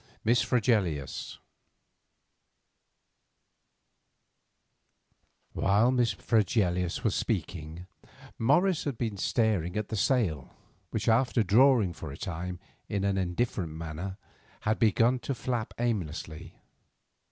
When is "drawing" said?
11.43-11.93